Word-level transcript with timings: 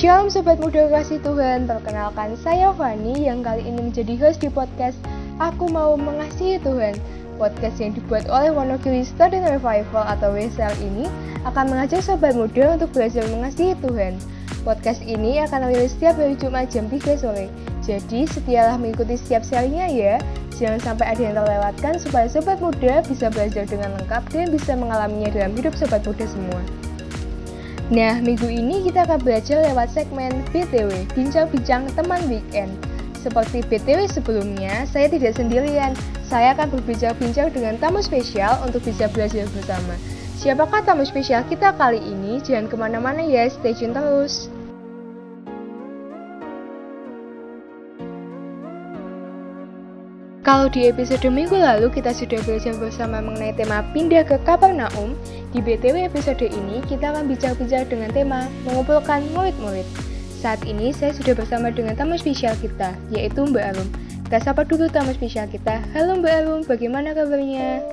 Shalom 0.00 0.32
Sobat 0.32 0.56
Muda 0.56 0.88
Kasih 0.88 1.20
Tuhan, 1.20 1.68
perkenalkan 1.68 2.32
saya 2.40 2.72
Fani 2.72 3.28
yang 3.28 3.44
kali 3.44 3.68
ini 3.68 3.92
menjadi 3.92 4.16
host 4.16 4.40
di 4.40 4.48
podcast 4.48 4.96
Aku 5.36 5.68
Mau 5.68 5.92
Mengasihi 5.92 6.56
Tuhan. 6.56 6.96
Podcast 7.36 7.76
yang 7.84 7.92
dibuat 7.92 8.24
oleh 8.32 8.48
Wonogiri 8.48 9.04
Student 9.04 9.44
Revival 9.44 10.00
atau 10.08 10.32
WSL 10.32 10.72
ini 10.80 11.04
akan 11.44 11.76
mengajak 11.76 12.00
Sobat 12.00 12.32
Muda 12.32 12.80
untuk 12.80 12.96
belajar 12.96 13.28
mengasihi 13.28 13.76
Tuhan. 13.76 14.16
Podcast 14.64 15.04
ini 15.04 15.44
akan 15.44 15.68
rilis 15.68 15.92
setiap 15.92 16.16
hari 16.16 16.32
Jumat 16.32 16.72
jam 16.72 16.88
3 16.88 17.20
sore. 17.20 17.52
Jadi 17.84 18.24
setialah 18.24 18.80
mengikuti 18.80 19.20
setiap 19.20 19.44
serinya 19.44 19.84
ya. 19.84 20.16
Jangan 20.56 20.80
sampai 20.80 21.12
ada 21.12 21.20
yang 21.20 21.36
terlewatkan 21.36 22.00
supaya 22.00 22.24
Sobat 22.24 22.56
Muda 22.64 23.04
bisa 23.04 23.28
belajar 23.28 23.68
dengan 23.68 24.00
lengkap 24.00 24.32
dan 24.32 24.48
bisa 24.48 24.72
mengalaminya 24.80 25.28
dalam 25.28 25.52
hidup 25.52 25.76
Sobat 25.76 26.00
Muda 26.08 26.24
semua. 26.24 26.88
Nah, 27.90 28.22
minggu 28.22 28.46
ini 28.46 28.86
kita 28.86 29.02
akan 29.02 29.18
belajar 29.18 29.66
lewat 29.66 29.90
segmen 29.90 30.46
BTW, 30.54 31.10
Bincang-Bincang 31.10 31.90
Teman 31.98 32.22
Weekend. 32.30 32.70
Seperti 33.18 33.66
BTW 33.66 34.06
sebelumnya, 34.06 34.86
saya 34.86 35.10
tidak 35.10 35.34
sendirian. 35.34 35.98
Saya 36.22 36.54
akan 36.54 36.70
berbincang-bincang 36.70 37.50
dengan 37.50 37.74
tamu 37.82 37.98
spesial 37.98 38.62
untuk 38.62 38.86
bisa 38.86 39.10
belajar 39.10 39.42
bersama. 39.50 39.98
Siapakah 40.38 40.86
tamu 40.86 41.02
spesial 41.02 41.42
kita 41.50 41.74
kali 41.74 41.98
ini? 41.98 42.38
Jangan 42.38 42.70
ke 42.70 42.78
mana-mana 42.78 43.26
ya, 43.26 43.50
stay 43.50 43.74
tune 43.74 43.90
terus. 43.90 44.46
Kalau 50.50 50.66
di 50.66 50.90
episode 50.90 51.22
minggu 51.30 51.54
lalu 51.54 51.94
kita 51.94 52.10
sudah 52.10 52.42
belajar 52.42 52.74
bersama 52.74 53.22
mengenai 53.22 53.54
tema 53.54 53.86
pindah 53.94 54.26
ke 54.26 54.34
Kapernaum, 54.42 55.14
di 55.54 55.62
BTW 55.62 56.10
episode 56.10 56.42
ini 56.42 56.82
kita 56.90 57.14
akan 57.14 57.30
bicara-bicara 57.30 57.86
dengan 57.86 58.10
tema 58.10 58.50
mengumpulkan 58.66 59.30
murid-murid. 59.30 59.86
Saat 60.42 60.66
ini 60.66 60.90
saya 60.90 61.14
sudah 61.14 61.38
bersama 61.38 61.70
dengan 61.70 61.94
tamu 61.94 62.18
spesial 62.18 62.58
kita, 62.58 62.98
yaitu 63.14 63.46
Mbak 63.46 63.62
Arum. 63.62 63.88
Kita 64.26 64.50
sapa 64.50 64.66
dulu 64.66 64.90
tamu 64.90 65.14
spesial 65.14 65.46
kita. 65.46 65.86
Halo 65.94 66.18
Mbak 66.18 66.34
Arum, 66.42 66.60
bagaimana 66.66 67.14
kabarnya? 67.14 67.86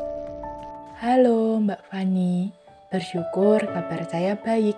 Halo 0.97 1.61
Mbak 1.61 1.93
Fani, 1.93 2.49
bersyukur 2.89 3.61
kabar 3.69 4.01
saya 4.09 4.33
baik. 4.33 4.73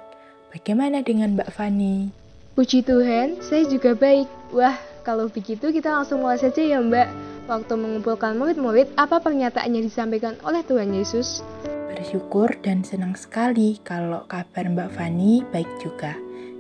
Bagaimana 0.52 1.00
dengan 1.00 1.40
Mbak 1.40 1.56
Fani? 1.56 2.12
Puji 2.60 2.84
Tuhan, 2.84 3.40
saya 3.40 3.64
juga 3.72 3.96
baik. 3.96 4.28
Wah, 4.52 4.76
kalau 5.08 5.32
begitu 5.32 5.72
kita 5.72 5.96
langsung 5.96 6.20
mulai 6.20 6.36
saja 6.36 6.60
ya 6.60 6.84
Mbak. 6.84 7.29
Waktu 7.50 7.82
mengumpulkan 7.82 8.38
murid-murid, 8.38 8.94
apa 8.94 9.18
pernyataan 9.26 9.74
yang 9.74 9.90
disampaikan 9.90 10.38
oleh 10.46 10.62
Tuhan 10.62 10.94
Yesus? 10.94 11.42
Bersyukur 11.66 12.54
dan 12.62 12.86
senang 12.86 13.18
sekali 13.18 13.82
kalau 13.82 14.30
kabar 14.30 14.70
Mbak 14.70 14.94
Fani 14.94 15.42
baik 15.50 15.66
juga. 15.82 16.14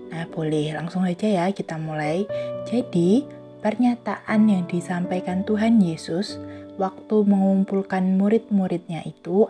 Nah, 0.09 0.25
boleh 0.33 0.73
langsung 0.73 1.05
aja 1.05 1.29
ya 1.29 1.45
kita 1.53 1.77
mulai. 1.77 2.25
Jadi, 2.65 3.21
pernyataan 3.61 4.49
yang 4.49 4.65
disampaikan 4.65 5.45
Tuhan 5.45 5.77
Yesus 5.77 6.41
waktu 6.81 7.21
mengumpulkan 7.21 8.17
murid-muridnya 8.17 9.05
itu, 9.05 9.45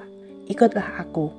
ikutlah 0.51 0.99
aku. 0.99 1.31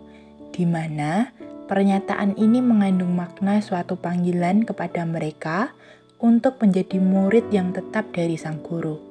Di 0.48 0.65
mana 0.65 1.28
pernyataan 1.69 2.41
ini 2.41 2.65
mengandung 2.65 3.12
makna 3.12 3.61
suatu 3.61 4.01
panggilan 4.01 4.65
kepada 4.65 5.05
mereka 5.05 5.77
untuk 6.17 6.56
menjadi 6.56 6.97
murid 6.97 7.53
yang 7.53 7.77
tetap 7.77 8.09
dari 8.17 8.41
sang 8.41 8.65
guru. 8.65 9.09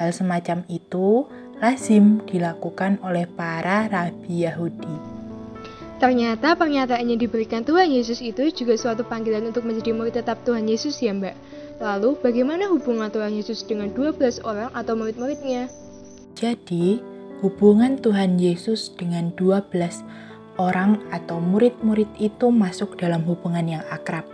Hal 0.00 0.16
semacam 0.16 0.64
itu 0.72 1.28
lazim 1.60 2.24
dilakukan 2.24 2.96
oleh 3.04 3.28
para 3.28 3.84
rabi 3.84 4.48
Yahudi. 4.48 5.20
Ternyata 6.00 6.56
pernyataan 6.56 7.12
yang 7.12 7.20
diberikan 7.20 7.60
Tuhan 7.60 7.92
Yesus 7.92 8.24
itu 8.24 8.48
juga 8.48 8.80
suatu 8.80 9.04
panggilan 9.04 9.52
untuk 9.52 9.68
menjadi 9.68 9.92
murid 9.92 10.16
tetap 10.16 10.40
Tuhan 10.48 10.64
Yesus 10.64 10.96
ya 11.04 11.12
mbak. 11.12 11.36
Lalu 11.84 12.16
bagaimana 12.24 12.72
hubungan 12.72 13.12
Tuhan 13.12 13.36
Yesus 13.36 13.60
dengan 13.68 13.92
12 13.92 14.40
orang 14.40 14.72
atau 14.72 14.96
murid-muridnya? 14.96 15.68
Jadi, 16.32 17.04
hubungan 17.44 18.00
Tuhan 18.00 18.40
Yesus 18.40 18.96
dengan 18.96 19.36
12 19.36 20.00
orang 20.56 21.04
atau 21.12 21.36
murid-murid 21.44 22.08
itu 22.16 22.48
masuk 22.48 22.96
dalam 22.96 23.20
hubungan 23.28 23.68
yang 23.68 23.84
akrab. 23.92 24.24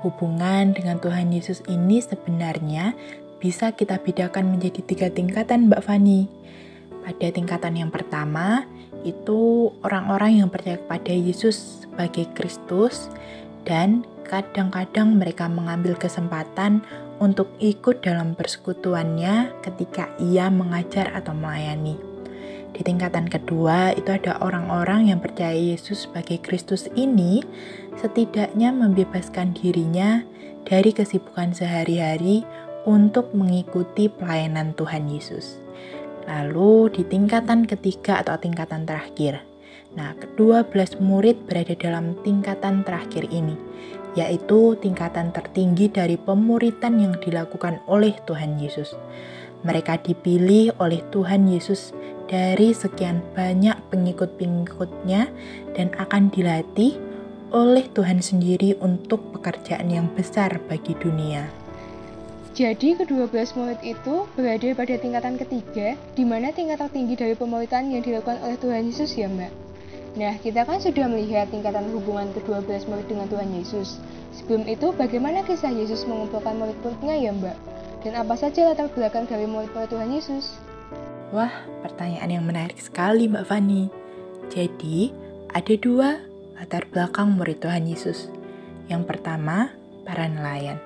Hubungan 0.00 0.72
dengan 0.72 0.96
Tuhan 0.96 1.28
Yesus 1.30 1.60
ini 1.68 2.00
sebenarnya 2.00 2.96
bisa 3.42 3.74
kita 3.74 3.98
bedakan 3.98 4.54
menjadi 4.54 4.80
tiga 4.86 5.08
tingkatan 5.10 5.66
Mbak 5.66 5.82
Fani. 5.82 6.30
Pada 7.02 7.26
tingkatan 7.34 7.74
yang 7.74 7.90
pertama, 7.90 8.62
itu 9.02 9.74
orang-orang 9.82 10.38
yang 10.38 10.48
percaya 10.48 10.78
kepada 10.78 11.10
Yesus 11.10 11.82
sebagai 11.82 12.30
Kristus 12.38 13.10
dan 13.66 14.06
kadang-kadang 14.22 15.18
mereka 15.18 15.50
mengambil 15.50 15.98
kesempatan 15.98 16.86
untuk 17.18 17.50
ikut 17.58 18.06
dalam 18.06 18.38
persekutuannya 18.38 19.50
ketika 19.66 20.06
ia 20.22 20.46
mengajar 20.46 21.10
atau 21.10 21.34
melayani. 21.34 21.98
Di 22.72 22.80
tingkatan 22.86 23.26
kedua, 23.26 23.92
itu 23.98 24.14
ada 24.14 24.38
orang-orang 24.38 25.10
yang 25.10 25.18
percaya 25.18 25.52
Yesus 25.52 26.06
sebagai 26.06 26.38
Kristus 26.40 26.86
ini 26.94 27.42
setidaknya 27.98 28.70
membebaskan 28.70 29.52
dirinya 29.52 30.22
dari 30.64 30.94
kesibukan 30.94 31.52
sehari-hari 31.52 32.46
untuk 32.84 33.30
mengikuti 33.34 34.10
pelayanan 34.10 34.74
Tuhan 34.74 35.06
Yesus. 35.10 35.58
Lalu 36.26 36.90
di 36.94 37.02
tingkatan 37.02 37.66
ketiga 37.66 38.22
atau 38.22 38.38
tingkatan 38.38 38.86
terakhir. 38.86 39.42
Nah, 39.92 40.16
kedua 40.16 40.64
belas 40.64 40.96
murid 40.96 41.44
berada 41.44 41.76
dalam 41.76 42.16
tingkatan 42.24 42.80
terakhir 42.86 43.28
ini, 43.28 43.58
yaitu 44.16 44.78
tingkatan 44.80 45.34
tertinggi 45.36 45.92
dari 45.92 46.16
pemuritan 46.16 46.96
yang 46.96 47.14
dilakukan 47.20 47.82
oleh 47.84 48.16
Tuhan 48.24 48.56
Yesus. 48.56 48.96
Mereka 49.62 50.02
dipilih 50.02 50.74
oleh 50.80 51.04
Tuhan 51.12 51.46
Yesus 51.46 51.92
dari 52.26 52.72
sekian 52.72 53.20
banyak 53.36 53.76
pengikut-pengikutnya 53.92 55.28
dan 55.76 55.92
akan 56.00 56.32
dilatih 56.32 56.96
oleh 57.52 57.84
Tuhan 57.92 58.24
sendiri 58.24 58.80
untuk 58.80 59.20
pekerjaan 59.36 59.92
yang 59.92 60.08
besar 60.16 60.56
bagi 60.66 60.96
dunia. 60.96 61.61
Jadi 62.52 62.92
kedua 63.00 63.24
belas 63.32 63.56
murid 63.56 63.80
itu 63.80 64.28
berada 64.36 64.68
pada 64.76 64.94
tingkatan 65.00 65.40
ketiga, 65.40 65.96
di 66.12 66.20
mana 66.20 66.52
tingkat 66.52 66.84
tertinggi 66.84 67.16
dari 67.16 67.32
pemuritan 67.32 67.88
yang 67.88 68.04
dilakukan 68.04 68.44
oleh 68.44 68.60
Tuhan 68.60 68.92
Yesus 68.92 69.16
ya 69.16 69.24
Mbak. 69.32 69.52
Nah, 70.20 70.36
kita 70.44 70.68
kan 70.68 70.76
sudah 70.76 71.08
melihat 71.08 71.48
tingkatan 71.48 71.88
hubungan 71.96 72.28
kedua 72.36 72.60
belas 72.60 72.84
murid 72.84 73.08
dengan 73.08 73.24
Tuhan 73.32 73.48
Yesus. 73.56 73.96
Sebelum 74.36 74.68
itu, 74.68 74.92
bagaimana 74.92 75.40
kisah 75.48 75.72
Yesus 75.72 76.04
mengumpulkan 76.04 76.52
murid-muridnya 76.60 77.16
ya 77.16 77.32
Mbak? 77.32 77.56
Dan 78.04 78.20
apa 78.20 78.36
saja 78.36 78.68
latar 78.68 78.92
belakang 78.92 79.24
dari 79.24 79.48
murid-murid 79.48 79.88
Tuhan 79.88 80.12
Yesus? 80.12 80.60
Wah, 81.32 81.64
pertanyaan 81.80 82.28
yang 82.28 82.44
menarik 82.44 82.76
sekali 82.76 83.32
Mbak 83.32 83.48
Fani. 83.48 83.88
Jadi, 84.52 85.08
ada 85.56 85.74
dua 85.80 86.20
latar 86.60 86.84
belakang 86.92 87.32
murid 87.32 87.64
Tuhan 87.64 87.88
Yesus. 87.88 88.28
Yang 88.92 89.08
pertama, 89.08 89.72
para 90.04 90.28
nelayan. 90.28 90.76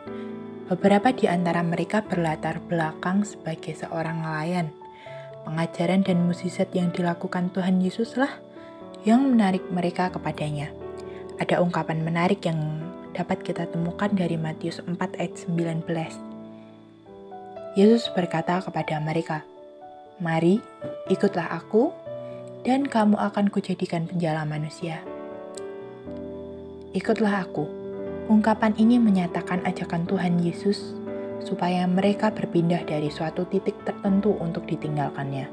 Beberapa 0.67 1.15
di 1.15 1.31
antara 1.31 1.63
mereka 1.63 2.03
berlatar 2.03 2.59
belakang 2.67 3.23
sebagai 3.23 3.71
seorang 3.79 4.27
nelayan. 4.27 4.75
Pengajaran 5.47 6.03
dan 6.03 6.27
musisat 6.27 6.75
yang 6.75 6.91
dilakukan 6.91 7.55
Tuhan 7.55 7.79
Yesuslah 7.79 8.43
yang 9.07 9.31
menarik 9.31 9.63
mereka 9.71 10.11
kepadanya. 10.11 10.75
Ada 11.39 11.63
ungkapan 11.63 12.03
menarik 12.03 12.43
yang 12.43 12.83
dapat 13.15 13.47
kita 13.47 13.71
temukan 13.71 14.11
dari 14.11 14.35
Matius 14.35 14.83
4 14.83 14.99
ayat 15.23 15.39
19. 15.47 15.87
Yesus 17.79 18.11
berkata 18.11 18.59
kepada 18.59 18.99
mereka, 18.99 19.47
Mari, 20.19 20.59
ikutlah 21.07 21.47
aku, 21.47 21.95
dan 22.67 22.91
kamu 22.91 23.15
akan 23.15 23.55
kujadikan 23.55 24.11
penjala 24.11 24.43
manusia. 24.43 24.99
Ikutlah 26.91 27.47
aku, 27.47 27.86
Ungkapan 28.27 28.75
ini 28.75 28.99
menyatakan 28.99 29.63
ajakan 29.63 30.03
Tuhan 30.03 30.43
Yesus 30.43 30.99
supaya 31.47 31.87
mereka 31.87 32.35
berpindah 32.35 32.83
dari 32.83 33.07
suatu 33.07 33.47
titik 33.47 33.79
tertentu 33.87 34.35
untuk 34.43 34.67
ditinggalkannya. 34.67 35.47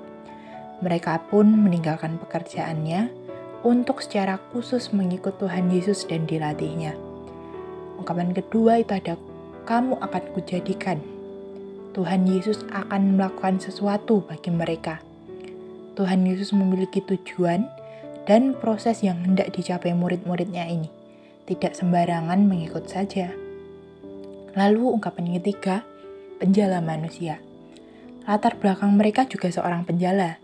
Mereka 0.82 1.30
pun 1.30 1.54
meninggalkan 1.54 2.18
pekerjaannya 2.18 3.14
untuk 3.62 4.02
secara 4.02 4.42
khusus 4.50 4.90
mengikut 4.90 5.38
Tuhan 5.38 5.70
Yesus 5.70 6.10
dan 6.10 6.26
dilatihnya. 6.26 6.98
Ungkapan 8.02 8.34
kedua 8.34 8.82
itu 8.82 8.98
ada, 8.98 9.22
kamu 9.70 10.02
akan 10.02 10.24
kujadikan. 10.34 10.98
Tuhan 11.94 12.26
Yesus 12.26 12.66
akan 12.74 13.22
melakukan 13.22 13.62
sesuatu 13.62 14.26
bagi 14.26 14.50
mereka. 14.50 14.98
Tuhan 15.94 16.26
Yesus 16.26 16.50
memiliki 16.58 17.06
tujuan 17.06 17.70
dan 18.26 18.58
proses 18.58 19.06
yang 19.06 19.22
hendak 19.22 19.54
dicapai 19.54 19.94
murid-muridnya 19.94 20.66
ini 20.66 21.03
tidak 21.50 21.76
sembarangan 21.76 22.48
mengikut 22.48 22.88
saja. 22.88 23.32
Lalu 24.54 25.00
ungkapan 25.00 25.34
ketiga, 25.42 25.82
penjala 26.38 26.80
manusia. 26.80 27.42
Latar 28.24 28.56
belakang 28.56 28.96
mereka 28.96 29.28
juga 29.28 29.52
seorang 29.52 29.84
penjala, 29.84 30.40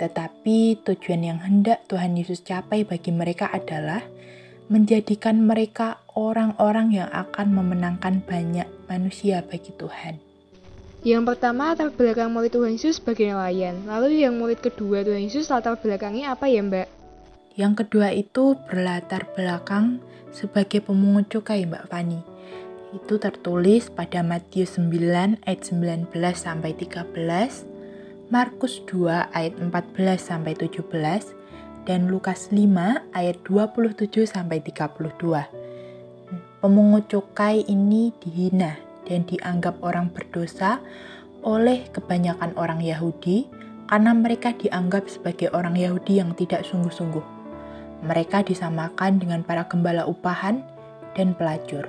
tetapi 0.00 0.82
tujuan 0.82 1.22
yang 1.22 1.38
hendak 1.38 1.86
Tuhan 1.86 2.18
Yesus 2.18 2.42
capai 2.42 2.82
bagi 2.82 3.14
mereka 3.14 3.46
adalah 3.52 4.02
menjadikan 4.66 5.44
mereka 5.44 6.00
orang-orang 6.16 6.96
yang 6.96 7.10
akan 7.12 7.52
memenangkan 7.52 8.24
banyak 8.24 8.66
manusia 8.88 9.44
bagi 9.44 9.70
Tuhan. 9.76 10.18
Yang 11.02 11.34
pertama 11.34 11.74
latar 11.74 11.90
belakang 11.90 12.30
murid 12.30 12.54
Tuhan 12.54 12.78
Yesus 12.78 13.02
sebagai 13.02 13.26
nelayan. 13.26 13.82
Lalu 13.90 14.22
yang 14.22 14.38
murid 14.38 14.62
kedua 14.62 15.02
Tuhan 15.02 15.26
Yesus 15.26 15.50
latar 15.50 15.74
belakangnya 15.74 16.30
apa 16.30 16.46
ya 16.46 16.62
Mbak? 16.62 17.01
Yang 17.52 17.84
kedua 17.84 18.08
itu 18.16 18.56
berlatar 18.64 19.28
belakang 19.36 20.00
sebagai 20.32 20.80
pemungut 20.80 21.28
cukai 21.28 21.68
Mbak 21.68 21.84
Fani. 21.92 22.20
Itu 22.96 23.20
tertulis 23.20 23.92
pada 23.92 24.24
Matius 24.24 24.80
9 24.80 25.36
ayat 25.44 25.60
19 25.60 26.08
sampai 26.32 26.72
13, 26.72 28.32
Markus 28.32 28.80
2 28.88 29.36
ayat 29.36 29.52
14 29.60 30.16
sampai 30.16 30.56
17 30.56 30.88
dan 31.84 32.08
Lukas 32.08 32.48
5 32.48 33.12
ayat 33.12 33.36
27 33.44 34.24
sampai 34.24 34.64
32. 34.64 35.12
Pemungut 36.64 37.04
cukai 37.12 37.68
ini 37.68 38.16
dihina 38.24 38.80
dan 39.04 39.28
dianggap 39.28 39.76
orang 39.84 40.08
berdosa 40.08 40.80
oleh 41.44 41.84
kebanyakan 41.92 42.56
orang 42.56 42.80
Yahudi 42.80 43.44
karena 43.92 44.16
mereka 44.16 44.56
dianggap 44.56 45.04
sebagai 45.12 45.52
orang 45.52 45.76
Yahudi 45.76 46.16
yang 46.16 46.32
tidak 46.32 46.64
sungguh-sungguh. 46.64 47.41
Mereka 48.02 48.42
disamakan 48.46 49.22
dengan 49.22 49.46
para 49.46 49.66
gembala 49.70 50.04
upahan 50.10 50.62
dan 51.14 51.38
pelacur. 51.38 51.86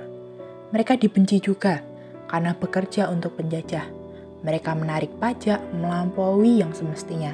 Mereka 0.70 0.98
dibenci 0.98 1.42
juga 1.42 1.82
karena 2.30 2.54
bekerja 2.54 3.10
untuk 3.10 3.38
penjajah 3.38 4.04
mereka 4.44 4.76
menarik 4.76 5.08
pajak 5.16 5.58
melampaui 5.72 6.60
yang 6.60 6.70
semestinya. 6.76 7.32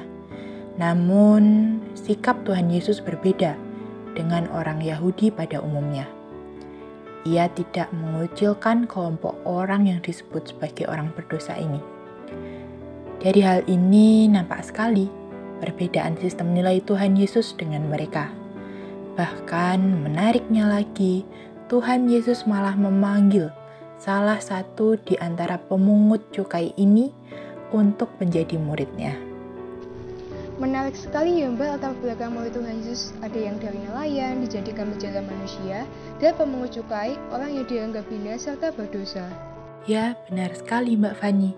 Namun, 0.79 1.77
sikap 1.93 2.47
Tuhan 2.47 2.71
Yesus 2.71 3.03
berbeda 3.03 3.59
dengan 4.15 4.47
orang 4.55 4.79
Yahudi 4.79 5.29
pada 5.29 5.59
umumnya. 5.59 6.07
Ia 7.27 7.51
tidak 7.53 7.91
mengucilkan 7.93 8.89
kelompok 8.89 9.37
orang 9.45 9.85
yang 9.91 9.99
disebut 10.01 10.55
sebagai 10.55 10.89
orang 10.89 11.11
berdosa 11.13 11.53
ini. 11.59 11.77
Dari 13.21 13.45
hal 13.45 13.61
ini 13.69 14.25
nampak 14.25 14.65
sekali 14.65 15.05
perbedaan 15.61 16.17
sistem 16.17 16.57
nilai 16.57 16.81
Tuhan 16.81 17.13
Yesus 17.13 17.53
dengan 17.53 17.85
mereka. 17.85 18.40
Bahkan 19.19 19.79
menariknya 20.07 20.71
lagi, 20.71 21.27
Tuhan 21.67 22.07
Yesus 22.07 22.47
malah 22.47 22.75
memanggil 22.75 23.51
salah 23.99 24.39
satu 24.39 24.95
di 24.97 25.19
antara 25.19 25.59
pemungut 25.59 26.31
cukai 26.31 26.71
ini 26.79 27.11
untuk 27.75 28.11
menjadi 28.17 28.55
muridnya. 28.57 29.13
Menarik 30.61 30.93
sekali 30.93 31.41
ya 31.41 31.49
Mbak 31.49 31.67
latar 31.73 31.93
belakang 31.97 32.37
murid 32.37 32.53
Tuhan 32.53 32.85
Yesus. 32.85 33.17
Ada 33.25 33.39
yang 33.49 33.57
dari 33.57 33.81
nelayan, 33.81 34.45
dijadikan 34.45 34.93
penjara 34.93 35.25
manusia, 35.25 35.89
dan 36.21 36.37
pemungut 36.37 36.69
cukai, 36.69 37.17
orang 37.33 37.57
yang 37.57 37.65
dianggap 37.65 38.05
hina 38.13 38.37
serta 38.37 38.69
berdosa. 38.69 39.25
Ya, 39.89 40.13
benar 40.29 40.53
sekali 40.53 40.93
Mbak 40.93 41.17
Fani. 41.17 41.57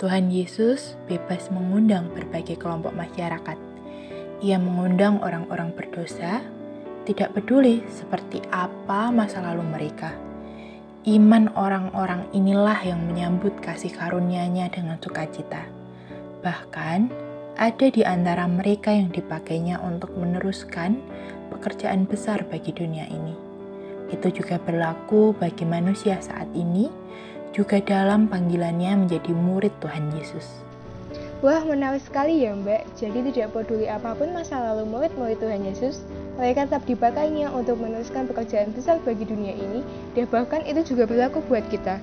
Tuhan 0.00 0.32
Yesus 0.32 0.96
bebas 1.04 1.52
mengundang 1.52 2.08
berbagai 2.16 2.56
kelompok 2.56 2.96
masyarakat. 2.96 3.60
Ia 4.40 4.56
mengundang 4.56 5.20
orang-orang 5.20 5.76
berdosa, 5.76 6.40
tidak 7.10 7.34
peduli 7.34 7.82
seperti 7.90 8.38
apa 8.54 9.10
masa 9.10 9.42
lalu 9.42 9.66
mereka 9.66 10.30
Iman 11.08 11.48
orang-orang 11.56 12.28
inilah 12.36 12.76
yang 12.84 13.00
menyambut 13.08 13.56
kasih 13.64 13.88
karunia-Nya 13.88 14.68
dengan 14.68 15.00
sukacita. 15.00 15.64
Bahkan, 16.44 17.08
ada 17.56 17.86
di 17.88 18.04
antara 18.04 18.44
mereka 18.44 18.92
yang 18.92 19.08
dipakainya 19.08 19.80
untuk 19.80 20.12
meneruskan 20.12 21.00
pekerjaan 21.48 22.04
besar 22.04 22.44
bagi 22.44 22.76
dunia 22.76 23.08
ini. 23.08 23.32
Itu 24.12 24.28
juga 24.28 24.60
berlaku 24.60 25.32
bagi 25.40 25.64
manusia 25.64 26.20
saat 26.20 26.52
ini, 26.52 26.92
juga 27.56 27.80
dalam 27.80 28.28
panggilannya 28.28 29.08
menjadi 29.08 29.32
murid 29.32 29.72
Tuhan 29.80 30.12
Yesus. 30.12 30.69
Wah, 31.40 31.64
menarik 31.64 32.04
sekali 32.04 32.44
ya 32.44 32.52
Mbak. 32.52 33.00
Jadi 33.00 33.32
tidak 33.32 33.56
peduli 33.56 33.88
apa 33.88 34.12
pun 34.12 34.28
masa 34.36 34.60
lalu 34.60 34.84
murid-murid 34.84 35.40
Tuhan 35.40 35.64
Yesus, 35.64 36.04
mereka 36.36 36.68
tetap 36.68 36.84
dipakainya 36.84 37.48
untuk 37.48 37.80
meneruskan 37.80 38.28
pekerjaan 38.28 38.76
besar 38.76 39.00
bagi 39.00 39.24
dunia 39.24 39.56
ini, 39.56 39.80
dan 40.12 40.28
bahkan 40.28 40.60
itu 40.68 40.84
juga 40.92 41.08
berlaku 41.08 41.40
buat 41.48 41.64
kita. 41.72 41.96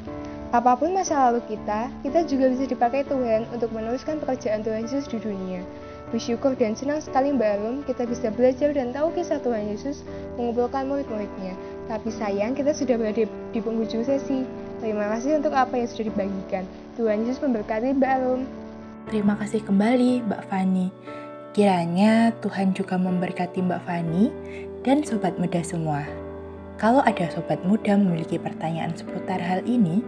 Apa 0.58 0.74
pun 0.74 0.90
masa 0.90 1.30
lalu 1.30 1.46
kita, 1.54 1.94
kita 2.02 2.26
juga 2.26 2.50
bisa 2.50 2.66
dipakai 2.66 3.06
Tuhan 3.06 3.46
untuk 3.54 3.70
meneruskan 3.78 4.18
pekerjaan 4.26 4.66
Tuhan 4.66 4.90
Yesus 4.90 5.06
di 5.06 5.22
dunia. 5.22 5.62
Bersyukur 6.10 6.58
dan 6.58 6.74
senang 6.74 6.98
sekali 6.98 7.30
Mbak 7.30 7.52
Alum, 7.62 7.76
kita 7.86 8.10
bisa 8.10 8.34
belajar 8.34 8.74
dan 8.74 8.90
tahu 8.90 9.14
kisah 9.14 9.38
Tuhan 9.38 9.70
Yesus 9.70 10.02
mengumpulkan 10.34 10.90
murid-muridnya. 10.90 11.54
Tapi 11.86 12.10
sayang, 12.10 12.58
kita 12.58 12.74
sudah 12.74 12.98
berada 12.98 13.30
di 13.30 13.60
penghujung 13.62 14.02
sesi. 14.02 14.50
Terima 14.82 15.14
kasih 15.14 15.38
untuk 15.38 15.54
apa 15.54 15.78
yang 15.78 15.86
sudah 15.86 16.10
dibagikan. 16.10 16.66
Tuhan 16.98 17.22
Yesus 17.22 17.38
memberkati 17.38 17.94
Mbak 17.94 18.12
Alum. 18.18 18.42
Terima 19.08 19.40
kasih 19.40 19.64
kembali 19.64 20.28
Mbak 20.28 20.52
Fani. 20.52 20.92
Kiranya 21.56 22.36
Tuhan 22.44 22.76
juga 22.76 23.00
memberkati 23.00 23.64
Mbak 23.64 23.82
Fani 23.88 24.28
dan 24.84 25.00
sobat 25.00 25.40
muda 25.40 25.64
semua. 25.64 26.04
Kalau 26.76 27.00
ada 27.00 27.24
sobat 27.32 27.64
muda 27.64 27.96
memiliki 27.96 28.36
pertanyaan 28.36 28.92
seputar 28.92 29.40
hal 29.40 29.64
ini, 29.64 30.04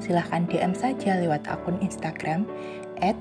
silahkan 0.00 0.48
DM 0.48 0.72
saja 0.72 1.20
lewat 1.20 1.44
akun 1.44 1.76
Instagram 1.84 2.48
at. 3.04 3.12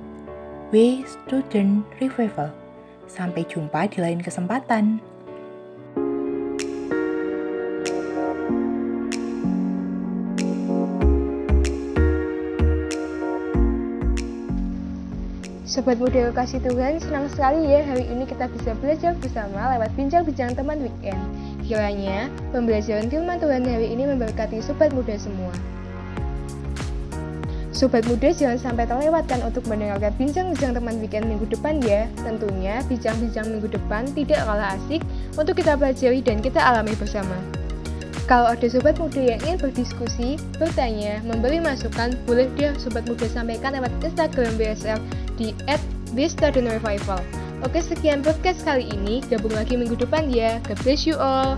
Sampai 3.12 3.44
jumpa 3.52 3.82
di 3.92 4.00
lain 4.00 4.24
kesempatan. 4.24 5.04
Sobat 15.78 16.02
muda 16.02 16.34
kasih 16.34 16.58
Tuhan, 16.66 16.98
senang 16.98 17.30
sekali 17.30 17.70
ya 17.70 17.86
hari 17.86 18.10
ini 18.10 18.26
kita 18.26 18.50
bisa 18.50 18.74
belajar 18.82 19.14
bersama 19.22 19.78
lewat 19.78 19.94
bincang-bincang 19.94 20.58
teman 20.58 20.82
weekend. 20.82 21.22
Kiranya 21.62 22.34
pembelajaran 22.50 23.06
firman 23.14 23.38
Tuhan 23.38 23.62
hari 23.62 23.94
ini 23.94 24.10
memberkati 24.10 24.58
sobat 24.58 24.90
muda 24.90 25.14
semua. 25.22 25.54
Sobat 27.70 28.10
muda 28.10 28.34
jangan 28.34 28.58
sampai 28.58 28.90
terlewatkan 28.90 29.38
untuk 29.46 29.70
mendengarkan 29.70 30.18
bincang-bincang 30.18 30.74
teman 30.74 30.98
weekend 30.98 31.30
minggu 31.30 31.46
depan 31.46 31.78
ya. 31.86 32.10
Tentunya 32.26 32.82
bincang-bincang 32.90 33.46
minggu 33.46 33.70
depan 33.70 34.10
tidak 34.18 34.50
kalah 34.50 34.74
asik 34.82 35.06
untuk 35.38 35.62
kita 35.62 35.78
pelajari 35.78 36.26
dan 36.26 36.42
kita 36.42 36.58
alami 36.58 36.98
bersama. 36.98 37.38
Kalau 38.26 38.50
ada 38.50 38.66
sobat 38.66 38.98
muda 38.98 39.24
yang 39.24 39.40
ingin 39.46 39.62
berdiskusi, 39.62 40.42
bertanya, 40.58 41.22
memberi 41.24 41.62
masukan, 41.62 42.18
boleh 42.26 42.50
dia 42.58 42.74
sobat 42.82 43.06
muda 43.06 43.30
sampaikan 43.30 43.78
lewat 43.78 43.94
Instagram 44.04 44.58
BSL 44.58 45.00
di 45.38 45.54
@revival. 46.18 47.22
Oke, 47.66 47.82
sekian 47.82 48.22
podcast 48.26 48.62
kali 48.66 48.86
ini. 48.90 49.22
Gabung 49.26 49.54
lagi 49.54 49.78
minggu 49.78 49.98
depan 49.98 50.30
ya. 50.30 50.62
God 50.66 50.78
bless 50.82 51.06
you 51.06 51.18
all. 51.18 51.58